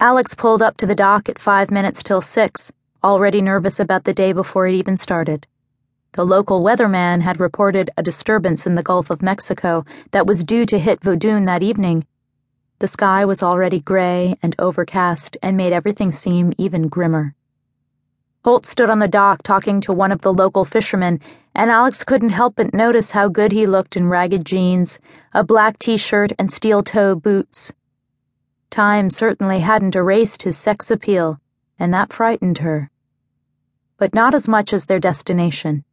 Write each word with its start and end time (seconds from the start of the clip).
Alex 0.00 0.34
pulled 0.34 0.60
up 0.60 0.76
to 0.76 0.86
the 0.86 0.94
dock 0.94 1.28
at 1.28 1.38
five 1.38 1.70
minutes 1.70 2.02
till 2.02 2.20
six, 2.20 2.72
already 3.04 3.40
nervous 3.40 3.78
about 3.78 4.02
the 4.04 4.12
day 4.12 4.32
before 4.32 4.66
it 4.66 4.74
even 4.74 4.96
started. 4.96 5.46
The 6.12 6.26
local 6.26 6.62
weatherman 6.62 7.20
had 7.22 7.38
reported 7.38 7.90
a 7.96 8.02
disturbance 8.02 8.66
in 8.66 8.74
the 8.74 8.82
Gulf 8.82 9.08
of 9.08 9.22
Mexico 9.22 9.84
that 10.10 10.26
was 10.26 10.44
due 10.44 10.66
to 10.66 10.80
hit 10.80 11.00
Vodun 11.00 11.46
that 11.46 11.62
evening. 11.62 12.06
The 12.80 12.88
sky 12.88 13.24
was 13.24 13.42
already 13.42 13.78
gray 13.78 14.36
and 14.42 14.56
overcast 14.58 15.36
and 15.42 15.56
made 15.56 15.72
everything 15.72 16.10
seem 16.10 16.52
even 16.58 16.88
grimmer. 16.88 17.36
Holt 18.44 18.66
stood 18.66 18.90
on 18.90 18.98
the 18.98 19.08
dock 19.08 19.42
talking 19.44 19.80
to 19.82 19.92
one 19.92 20.10
of 20.10 20.22
the 20.22 20.34
local 20.34 20.64
fishermen, 20.64 21.20
and 21.54 21.70
Alex 21.70 22.02
couldn't 22.02 22.30
help 22.30 22.56
but 22.56 22.74
notice 22.74 23.12
how 23.12 23.28
good 23.28 23.52
he 23.52 23.64
looked 23.64 23.96
in 23.96 24.08
ragged 24.08 24.44
jeans, 24.44 24.98
a 25.32 25.44
black 25.44 25.78
t 25.78 25.96
shirt, 25.96 26.32
and 26.36 26.52
steel 26.52 26.82
toe 26.82 27.14
boots. 27.14 27.72
Time 28.70 29.10
certainly 29.10 29.60
hadn't 29.60 29.96
erased 29.96 30.42
his 30.42 30.56
sex 30.56 30.90
appeal, 30.90 31.40
and 31.78 31.92
that 31.92 32.12
frightened 32.12 32.58
her. 32.58 32.90
But 33.96 34.14
not 34.14 34.34
as 34.34 34.48
much 34.48 34.72
as 34.72 34.86
their 34.86 35.00
destination. 35.00 35.84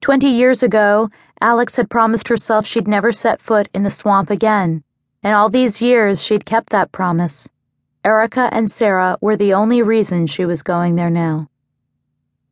Twenty 0.00 0.28
years 0.28 0.62
ago, 0.62 1.10
Alex 1.40 1.76
had 1.76 1.90
promised 1.90 2.28
herself 2.28 2.66
she'd 2.66 2.88
never 2.88 3.12
set 3.12 3.40
foot 3.40 3.68
in 3.74 3.82
the 3.82 3.90
swamp 3.90 4.30
again, 4.30 4.82
and 5.22 5.34
all 5.34 5.48
these 5.48 5.82
years 5.82 6.22
she'd 6.22 6.46
kept 6.46 6.70
that 6.70 6.92
promise. 6.92 7.48
Erica 8.04 8.48
and 8.52 8.70
Sarah 8.70 9.18
were 9.20 9.36
the 9.36 9.52
only 9.52 9.82
reason 9.82 10.26
she 10.26 10.46
was 10.46 10.62
going 10.62 10.96
there 10.96 11.10
now. 11.10 11.50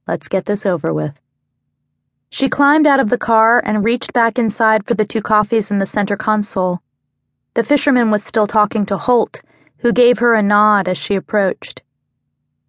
Let's 0.07 0.29
get 0.29 0.45
this 0.45 0.67
over 0.67 0.93
with. 0.93 1.21
She 2.31 2.51
climbed 2.51 2.87
out 2.87 3.01
of 3.01 3.09
the 3.09 3.17
car 3.17 3.63
and 3.65 3.85
reached 3.85 4.13
back 4.13 4.39
inside 4.39 4.87
for 4.87 4.93
the 4.93 5.07
two 5.07 5.23
coffees 5.23 5.71
in 5.71 5.79
the 5.79 5.87
center 5.87 6.17
console. 6.17 6.83
The 7.59 7.65
fisherman 7.65 8.13
was 8.13 8.23
still 8.23 8.47
talking 8.47 8.87
to 8.87 8.97
Holt, 8.97 9.43
who 9.79 9.93
gave 9.93 10.21
her 10.21 10.35
a 10.37 10.45
nod 10.45 10.87
as 10.87 10.97
she 10.97 11.17
approached. 11.17 11.83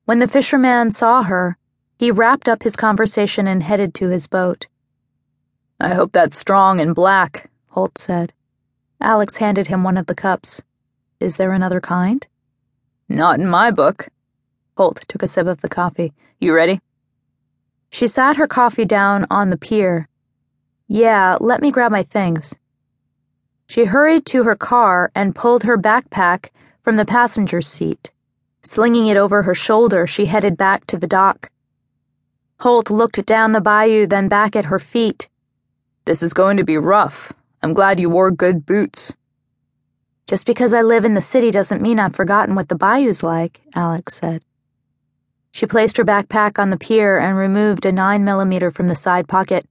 When 0.05 0.17
the 0.17 0.27
fisherman 0.27 0.89
saw 0.89 1.21
her, 1.21 1.59
he 1.99 2.09
wrapped 2.09 2.49
up 2.49 2.63
his 2.63 2.75
conversation 2.75 3.45
and 3.45 3.61
headed 3.61 3.93
to 3.93 4.09
his 4.09 4.25
boat. 4.25 4.65
I 5.79 5.89
hope 5.93 6.11
that's 6.11 6.39
strong 6.39 6.79
and 6.79 6.95
black, 6.95 7.51
Holt 7.67 7.99
said. 7.99 8.33
Alex 8.99 9.37
handed 9.37 9.67
him 9.67 9.83
one 9.83 9.95
of 9.95 10.07
the 10.07 10.15
cups. 10.15 10.63
Is 11.19 11.37
there 11.37 11.51
another 11.51 11.81
kind? 11.81 12.25
Not 13.07 13.39
in 13.39 13.45
my 13.45 13.69
book. 13.69 14.07
Holt 14.75 15.05
took 15.07 15.21
a 15.21 15.27
sip 15.27 15.45
of 15.45 15.61
the 15.61 15.69
coffee. 15.69 16.13
You 16.39 16.55
ready? 16.55 16.81
She 17.91 18.07
sat 18.07 18.37
her 18.37 18.47
coffee 18.47 18.85
down 18.85 19.27
on 19.29 19.51
the 19.51 19.57
pier. 19.57 20.09
Yeah, 20.87 21.37
let 21.39 21.61
me 21.61 21.69
grab 21.69 21.91
my 21.91 22.01
things. 22.01 22.57
She 23.69 23.85
hurried 23.85 24.25
to 24.25 24.45
her 24.45 24.55
car 24.55 25.11
and 25.13 25.35
pulled 25.35 25.61
her 25.61 25.77
backpack 25.77 26.49
from 26.81 26.95
the 26.95 27.05
passenger 27.05 27.61
seat. 27.61 28.09
Slinging 28.63 29.05
it 29.05 29.15
over 29.15 29.43
her 29.43 29.53
shoulder, 29.53 30.07
she 30.07 30.25
headed 30.25 30.57
back 30.57 30.87
to 30.87 30.97
the 30.97 31.05
dock. 31.05 31.51
Holt 32.61 32.89
looked 32.89 33.23
down 33.27 33.51
the 33.51 33.61
bayou, 33.61 34.07
then 34.07 34.27
back 34.27 34.55
at 34.55 34.65
her 34.65 34.79
feet. 34.79 35.29
This 36.05 36.23
is 36.23 36.33
going 36.33 36.57
to 36.57 36.63
be 36.63 36.79
rough. 36.79 37.31
I'm 37.61 37.73
glad 37.73 37.99
you 37.99 38.09
wore 38.09 38.31
good 38.31 38.65
boots. 38.65 39.15
Just 40.25 40.47
because 40.47 40.73
I 40.73 40.81
live 40.81 41.05
in 41.05 41.13
the 41.13 41.21
city 41.21 41.51
doesn't 41.51 41.79
mean 41.79 41.99
I've 41.99 42.15
forgotten 42.15 42.55
what 42.55 42.69
the 42.69 42.75
bayou's 42.75 43.21
like, 43.21 43.61
Alex 43.75 44.15
said. 44.15 44.41
She 45.51 45.67
placed 45.67 45.97
her 45.97 46.03
backpack 46.03 46.57
on 46.57 46.71
the 46.71 46.77
pier 46.77 47.19
and 47.19 47.37
removed 47.37 47.85
a 47.85 47.91
9 47.91 48.23
millimeter 48.23 48.71
from 48.71 48.87
the 48.87 48.95
side 48.95 49.27
pocket. 49.27 49.68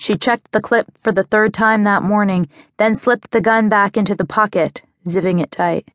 She 0.00 0.16
checked 0.16 0.52
the 0.52 0.62
clip 0.62 0.86
for 0.98 1.12
the 1.12 1.24
third 1.24 1.52
time 1.52 1.84
that 1.84 2.02
morning, 2.02 2.48
then 2.78 2.94
slipped 2.94 3.32
the 3.32 3.40
gun 3.42 3.68
back 3.68 3.98
into 3.98 4.14
the 4.14 4.24
pocket, 4.24 4.80
zipping 5.06 5.40
it 5.40 5.50
tight. 5.50 5.90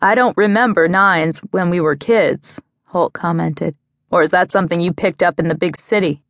I 0.00 0.14
don't 0.14 0.34
remember 0.34 0.88
nines 0.88 1.40
when 1.50 1.68
we 1.68 1.78
were 1.78 1.94
kids, 1.94 2.58
Holt 2.84 3.12
commented. 3.12 3.76
Or 4.10 4.22
is 4.22 4.30
that 4.30 4.50
something 4.50 4.80
you 4.80 4.94
picked 4.94 5.22
up 5.22 5.38
in 5.38 5.48
the 5.48 5.54
big 5.54 5.76
city? 5.76 6.22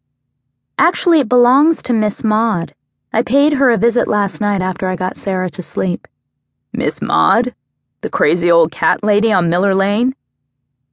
Actually, 0.77 1.20
it 1.20 1.28
belongs 1.28 1.84
to 1.84 1.93
Miss 1.93 2.25
Maud. 2.25 2.75
I 3.12 3.22
paid 3.22 3.53
her 3.53 3.71
a 3.71 3.78
visit 3.78 4.09
last 4.09 4.41
night 4.41 4.60
after 4.60 4.88
I 4.88 4.97
got 4.97 5.16
Sarah 5.16 5.50
to 5.50 5.62
sleep. 5.62 6.09
Miss 6.72 7.00
Maud? 7.00 7.55
The 8.00 8.10
crazy 8.10 8.50
old 8.50 8.72
cat 8.72 9.05
lady 9.05 9.31
on 9.31 9.49
Miller 9.49 9.72
Lane? 9.72 10.16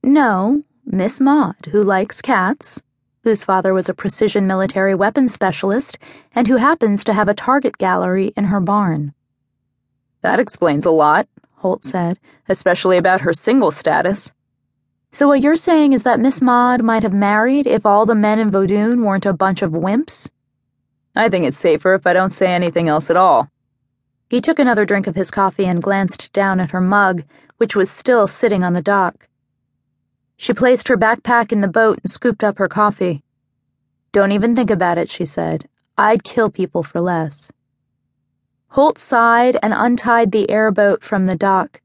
No, 0.04 0.66
Miss 0.86 1.20
Maud, 1.20 1.70
who 1.72 1.82
likes 1.82 2.22
cats, 2.22 2.84
whose 3.24 3.44
father 3.44 3.74
was 3.74 3.90
a 3.90 3.94
precision 3.94 4.46
military 4.46 4.94
weapons 4.94 5.34
specialist, 5.34 5.98
and 6.36 6.48
who 6.48 6.58
happens 6.58 7.04
to 7.04 7.14
have 7.14 7.28
a 7.28 7.34
target 7.34 7.78
gallery 7.78 8.34
in 8.36 8.46
her 8.46 8.60
barn. 8.60 9.14
That 10.22 10.40
explains 10.40 10.86
a 10.86 10.92
lot, 10.92 11.28
Holt 11.56 11.84
said, 11.84 12.20
especially 12.48 12.98
about 12.98 13.22
her 13.22 13.34
single 13.34 13.72
status. 13.72 14.34
So 15.12 15.28
what 15.28 15.42
you're 15.42 15.56
saying 15.56 15.94
is 15.94 16.04
that 16.04 16.20
Miss 16.20 16.42
Maud 16.42 16.82
might 16.82 17.04
have 17.04 17.14
married 17.14 17.68
if 17.68 17.86
all 17.86 18.06
the 18.06 18.16
men 18.16 18.40
in 18.40 18.52
Vodun 18.52 19.04
weren't 19.04 19.26
a 19.26 19.34
bunch 19.34 19.62
of 19.62 19.72
wimps? 19.72 20.30
I 21.16 21.30
think 21.30 21.46
it's 21.46 21.58
safer 21.58 21.94
if 21.94 22.08
I 22.08 22.14
don't 22.14 22.34
say 22.34 22.48
anything 22.48 22.88
else 22.88 23.10
at 23.10 23.18
all. 23.18 23.50
He 24.30 24.42
took 24.42 24.58
another 24.58 24.86
drink 24.86 25.06
of 25.06 25.16
his 25.16 25.30
coffee 25.30 25.66
and 25.66 25.84
glanced 25.84 26.34
down 26.34 26.60
at 26.60 26.72
her 26.72 26.82
mug, 26.82 27.24
which 27.58 27.76
was 27.76 27.92
still 27.92 28.28
sitting 28.28 28.64
on 28.64 28.74
the 28.74 28.82
dock. 28.82 29.28
She 30.38 30.54
placed 30.54 30.88
her 30.88 30.98
backpack 30.98 31.52
in 31.52 31.60
the 31.60 31.68
boat 31.68 32.00
and 32.04 32.12
scooped 32.12 32.44
up 32.44 32.58
her 32.58 32.68
coffee. 32.68 33.24
Don't 34.12 34.32
even 34.32 34.56
think 34.56 34.70
about 34.70 34.98
it, 34.98 35.10
she 35.10 35.26
said. 35.26 35.68
I'd 35.98 36.24
kill 36.24 36.50
people 36.50 36.84
for 36.84 37.02
less. 37.02 37.52
Holt 38.70 38.98
sighed 38.98 39.58
and 39.62 39.74
untied 39.76 40.32
the 40.32 40.50
airboat 40.50 41.04
from 41.04 41.28
the 41.28 41.36
dock. 41.36 41.82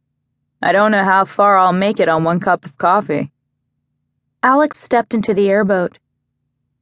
I 0.62 0.72
don't 0.72 0.90
know 0.90 1.04
how 1.04 1.24
far 1.24 1.56
I'll 1.56 1.72
make 1.72 2.00
it 2.00 2.08
on 2.08 2.24
one 2.24 2.40
cup 2.40 2.64
of 2.64 2.78
coffee. 2.78 3.30
Alex 4.42 4.78
stepped 4.78 5.14
into 5.14 5.34
the 5.34 5.48
airboat. 5.48 5.98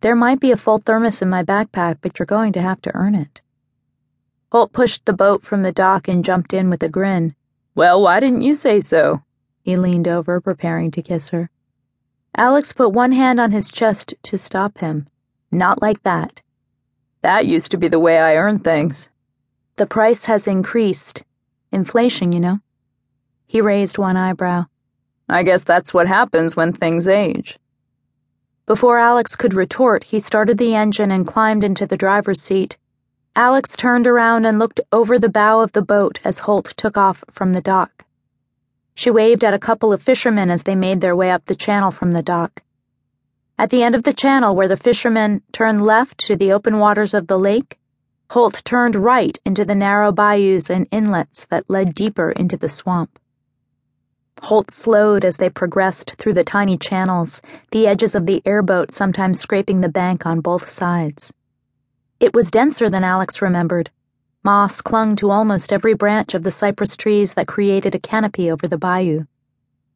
There 0.00 0.14
might 0.14 0.40
be 0.40 0.52
a 0.52 0.56
full 0.56 0.78
thermos 0.78 1.22
in 1.22 1.28
my 1.28 1.42
backpack, 1.42 1.98
but 2.00 2.18
you're 2.18 2.26
going 2.26 2.52
to 2.52 2.62
have 2.62 2.80
to 2.82 2.94
earn 2.94 3.14
it. 3.14 3.40
Holt 4.52 4.72
pushed 4.72 5.04
the 5.04 5.12
boat 5.12 5.42
from 5.42 5.62
the 5.62 5.72
dock 5.72 6.06
and 6.06 6.24
jumped 6.24 6.54
in 6.54 6.70
with 6.70 6.82
a 6.82 6.88
grin. 6.88 7.34
Well, 7.74 8.00
why 8.00 8.20
didn't 8.20 8.42
you 8.42 8.54
say 8.54 8.80
so? 8.80 9.22
He 9.62 9.76
leaned 9.76 10.06
over, 10.06 10.40
preparing 10.40 10.90
to 10.92 11.02
kiss 11.02 11.30
her. 11.30 11.50
Alex 12.38 12.74
put 12.74 12.90
one 12.90 13.12
hand 13.12 13.40
on 13.40 13.50
his 13.50 13.70
chest 13.70 14.14
to 14.22 14.36
stop 14.36 14.78
him. 14.78 15.08
Not 15.50 15.80
like 15.80 16.02
that. 16.02 16.42
That 17.22 17.46
used 17.46 17.70
to 17.70 17.78
be 17.78 17.88
the 17.88 17.98
way 17.98 18.18
I 18.18 18.36
earned 18.36 18.62
things. 18.62 19.08
The 19.76 19.86
price 19.86 20.26
has 20.26 20.46
increased. 20.46 21.24
Inflation, 21.72 22.32
you 22.32 22.40
know. 22.40 22.60
He 23.46 23.62
raised 23.62 23.96
one 23.96 24.18
eyebrow. 24.18 24.66
I 25.28 25.42
guess 25.44 25.64
that's 25.64 25.94
what 25.94 26.08
happens 26.08 26.54
when 26.54 26.72
things 26.72 27.08
age. 27.08 27.58
Before 28.66 28.98
Alex 28.98 29.34
could 29.34 29.54
retort, 29.54 30.04
he 30.04 30.20
started 30.20 30.58
the 30.58 30.74
engine 30.74 31.10
and 31.10 31.26
climbed 31.26 31.64
into 31.64 31.86
the 31.86 31.96
driver's 31.96 32.42
seat. 32.42 32.76
Alex 33.34 33.76
turned 33.76 34.06
around 34.06 34.44
and 34.44 34.58
looked 34.58 34.80
over 34.92 35.18
the 35.18 35.28
bow 35.28 35.60
of 35.60 35.72
the 35.72 35.82
boat 35.82 36.18
as 36.22 36.40
Holt 36.40 36.74
took 36.76 36.96
off 36.96 37.24
from 37.30 37.52
the 37.52 37.60
dock. 37.60 38.05
She 38.96 39.10
waved 39.10 39.44
at 39.44 39.52
a 39.52 39.58
couple 39.58 39.92
of 39.92 40.02
fishermen 40.02 40.50
as 40.50 40.62
they 40.62 40.74
made 40.74 41.02
their 41.02 41.14
way 41.14 41.30
up 41.30 41.44
the 41.44 41.54
channel 41.54 41.90
from 41.90 42.12
the 42.12 42.22
dock. 42.22 42.62
At 43.58 43.68
the 43.68 43.82
end 43.82 43.94
of 43.94 44.04
the 44.04 44.14
channel, 44.14 44.56
where 44.56 44.68
the 44.68 44.76
fishermen 44.78 45.42
turned 45.52 45.84
left 45.84 46.16
to 46.26 46.34
the 46.34 46.50
open 46.50 46.78
waters 46.78 47.12
of 47.12 47.26
the 47.26 47.38
lake, 47.38 47.78
Holt 48.30 48.62
turned 48.64 48.96
right 48.96 49.38
into 49.44 49.66
the 49.66 49.74
narrow 49.74 50.12
bayous 50.12 50.70
and 50.70 50.88
inlets 50.90 51.44
that 51.44 51.68
led 51.68 51.94
deeper 51.94 52.30
into 52.30 52.56
the 52.56 52.70
swamp. 52.70 53.18
Holt 54.40 54.70
slowed 54.70 55.26
as 55.26 55.36
they 55.36 55.50
progressed 55.50 56.14
through 56.16 56.32
the 56.32 56.42
tiny 56.42 56.78
channels, 56.78 57.42
the 57.72 57.86
edges 57.86 58.14
of 58.14 58.24
the 58.24 58.40
airboat 58.46 58.92
sometimes 58.92 59.38
scraping 59.38 59.82
the 59.82 59.90
bank 59.90 60.24
on 60.24 60.40
both 60.40 60.70
sides. 60.70 61.34
It 62.18 62.32
was 62.32 62.50
denser 62.50 62.88
than 62.88 63.04
Alex 63.04 63.42
remembered. 63.42 63.90
Moss 64.46 64.80
clung 64.80 65.16
to 65.16 65.32
almost 65.32 65.72
every 65.72 65.92
branch 65.92 66.32
of 66.32 66.44
the 66.44 66.52
cypress 66.52 66.96
trees 66.96 67.34
that 67.34 67.48
created 67.48 67.96
a 67.96 67.98
canopy 67.98 68.48
over 68.48 68.68
the 68.68 68.78
bayou. 68.78 69.24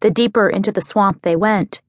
The 0.00 0.10
deeper 0.10 0.48
into 0.48 0.72
the 0.72 0.82
swamp 0.82 1.22
they 1.22 1.36
went, 1.36 1.80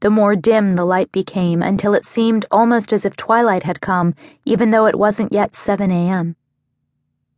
the 0.00 0.10
more 0.10 0.34
dim 0.34 0.74
the 0.74 0.84
light 0.84 1.12
became 1.12 1.62
until 1.62 1.94
it 1.94 2.04
seemed 2.04 2.44
almost 2.50 2.92
as 2.92 3.04
if 3.04 3.14
twilight 3.14 3.62
had 3.62 3.80
come, 3.80 4.16
even 4.44 4.70
though 4.70 4.86
it 4.86 4.98
wasn't 4.98 5.32
yet 5.32 5.54
7 5.54 5.92
a.m. 5.92 6.34